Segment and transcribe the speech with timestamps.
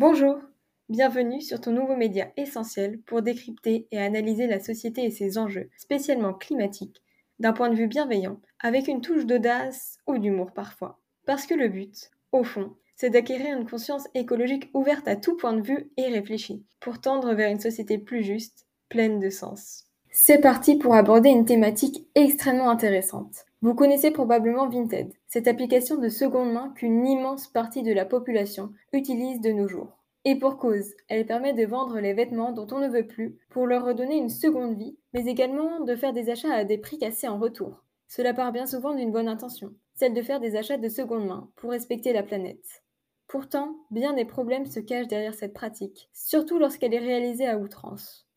[0.00, 0.38] Bonjour,
[0.88, 5.68] bienvenue sur ton nouveau média essentiel pour décrypter et analyser la société et ses enjeux,
[5.76, 7.02] spécialement climatiques,
[7.38, 10.98] d'un point de vue bienveillant, avec une touche d'audace ou d'humour parfois.
[11.26, 15.52] Parce que le but, au fond, c'est d'acquérir une conscience écologique ouverte à tout point
[15.52, 19.84] de vue et réfléchie, pour tendre vers une société plus juste, pleine de sens.
[20.10, 23.44] C'est parti pour aborder une thématique extrêmement intéressante.
[23.62, 28.72] Vous connaissez probablement Vinted, cette application de seconde main qu'une immense partie de la population
[28.94, 29.98] utilise de nos jours.
[30.24, 33.66] Et pour cause, elle permet de vendre les vêtements dont on ne veut plus pour
[33.66, 37.28] leur redonner une seconde vie, mais également de faire des achats à des prix cassés
[37.28, 37.84] en retour.
[38.08, 41.50] Cela part bien souvent d'une bonne intention, celle de faire des achats de seconde main
[41.56, 42.82] pour respecter la planète.
[43.28, 48.29] Pourtant, bien des problèmes se cachent derrière cette pratique, surtout lorsqu'elle est réalisée à outrance.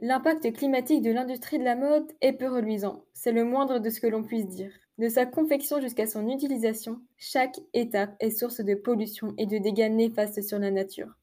[0.00, 4.00] L'impact climatique de l'industrie de la mode est peu reluisant, c'est le moindre de ce
[4.00, 4.70] que l'on puisse dire.
[4.98, 9.90] De sa confection jusqu'à son utilisation, chaque étape est source de pollution et de dégâts
[9.90, 11.18] néfastes sur la nature.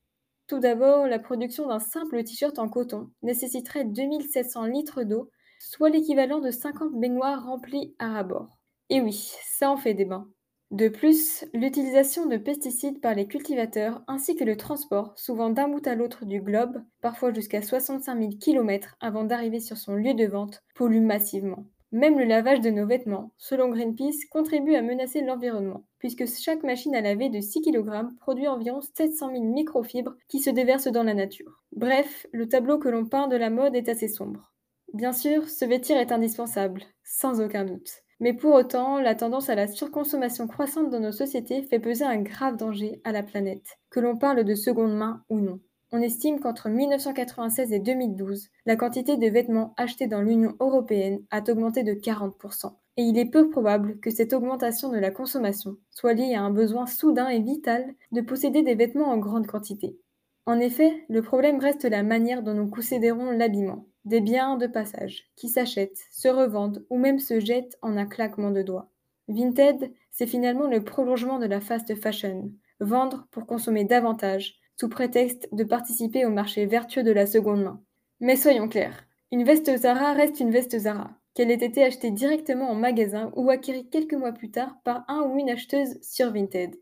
[0.48, 6.40] Tout d'abord, la production d'un simple t-shirt en coton nécessiterait 2700 litres d'eau, soit l'équivalent
[6.40, 8.58] de 50 baignoires remplies à rabord.
[8.90, 10.28] Et oui, ça en fait des bains.
[10.76, 15.88] De plus, l'utilisation de pesticides par les cultivateurs ainsi que le transport, souvent d'un bout
[15.88, 20.26] à l'autre du globe, parfois jusqu'à 65 000 km avant d'arriver sur son lieu de
[20.26, 21.66] vente, pollue massivement.
[21.94, 26.94] Même le lavage de nos vêtements, selon Greenpeace, contribue à menacer l'environnement, puisque chaque machine
[26.94, 31.14] à laver de 6 kg produit environ 700 000 microfibres qui se déversent dans la
[31.14, 31.64] nature.
[31.72, 34.52] Bref, le tableau que l'on peint de la mode est assez sombre.
[34.94, 38.05] Bien sûr, se vêtir est indispensable, sans aucun doute.
[38.20, 42.22] Mais pour autant, la tendance à la surconsommation croissante dans nos sociétés fait peser un
[42.22, 45.60] grave danger à la planète, que l'on parle de seconde main ou non.
[45.92, 51.40] On estime qu'entre 1996 et 2012, la quantité de vêtements achetés dans l'Union européenne a
[51.40, 52.74] augmenté de 40%.
[52.98, 56.52] Et il est peu probable que cette augmentation de la consommation soit liée à un
[56.52, 59.98] besoin soudain et vital de posséder des vêtements en grande quantité.
[60.46, 65.26] En effet, le problème reste la manière dont nous considérons l'habillement des biens de passage,
[65.36, 68.92] qui s'achètent, se revendent ou même se jettent en un claquement de doigts.
[69.28, 75.48] Vinted, c'est finalement le prolongement de la fast fashion, vendre pour consommer davantage, sous prétexte
[75.52, 77.82] de participer au marché vertueux de la seconde main.
[78.20, 82.70] Mais soyons clairs, une veste Zara reste une veste Zara, qu'elle ait été achetée directement
[82.70, 86.76] en magasin ou acquérie quelques mois plus tard par un ou une acheteuse sur Vinted.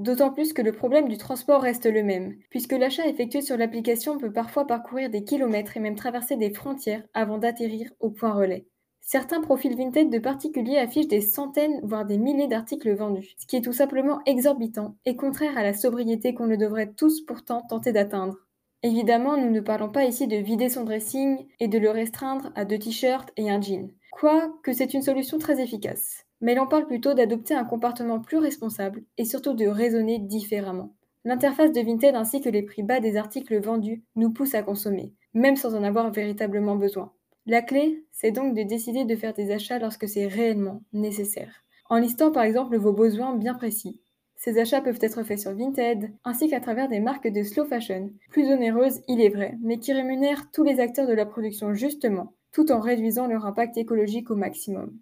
[0.00, 4.16] D'autant plus que le problème du transport reste le même, puisque l'achat effectué sur l'application
[4.16, 8.66] peut parfois parcourir des kilomètres et même traverser des frontières avant d'atterrir au point relais.
[9.02, 13.56] Certains profils Vinted de particuliers affichent des centaines, voire des milliers d'articles vendus, ce qui
[13.56, 17.92] est tout simplement exorbitant et contraire à la sobriété qu'on ne devrait tous pourtant tenter
[17.92, 18.38] d'atteindre.
[18.82, 22.64] Évidemment, nous ne parlons pas ici de vider son dressing et de le restreindre à
[22.64, 27.14] deux t-shirts et un jean, quoique c'est une solution très efficace mais l'on parle plutôt
[27.14, 30.94] d'adopter un comportement plus responsable et surtout de raisonner différemment.
[31.24, 35.12] L'interface de Vinted ainsi que les prix bas des articles vendus nous poussent à consommer,
[35.34, 37.12] même sans en avoir véritablement besoin.
[37.46, 41.98] La clé, c'est donc de décider de faire des achats lorsque c'est réellement nécessaire, en
[41.98, 44.00] listant par exemple vos besoins bien précis.
[44.36, 48.10] Ces achats peuvent être faits sur Vinted, ainsi qu'à travers des marques de slow fashion,
[48.30, 52.32] plus onéreuses il est vrai, mais qui rémunèrent tous les acteurs de la production justement,
[52.50, 54.98] tout en réduisant leur impact écologique au maximum.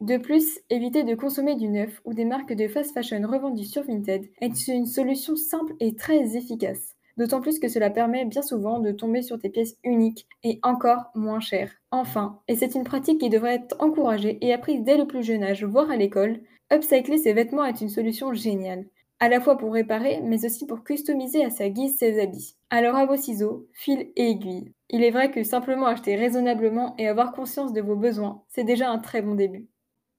[0.00, 3.82] De plus, éviter de consommer du neuf ou des marques de fast fashion revendues sur
[3.82, 6.94] Vinted est une solution simple et très efficace.
[7.16, 11.10] D'autant plus que cela permet bien souvent de tomber sur des pièces uniques et encore
[11.16, 11.72] moins chères.
[11.90, 15.42] Enfin, et c'est une pratique qui devrait être encouragée et apprise dès le plus jeune
[15.42, 16.42] âge, voire à l'école,
[16.72, 18.86] upcycler ses vêtements est une solution géniale.
[19.18, 22.54] À la fois pour réparer, mais aussi pour customiser à sa guise ses habits.
[22.70, 24.72] Alors à vos ciseaux, fils et aiguilles.
[24.90, 28.88] Il est vrai que simplement acheter raisonnablement et avoir conscience de vos besoins, c'est déjà
[28.90, 29.66] un très bon début.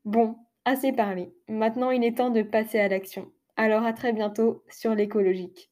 [0.09, 1.31] Bon, assez parlé.
[1.47, 3.31] Maintenant, il est temps de passer à l'action.
[3.57, 5.68] Alors à très bientôt sur l'écologique.